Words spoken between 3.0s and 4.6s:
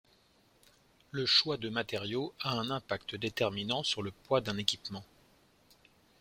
déterminant sur le poids d'un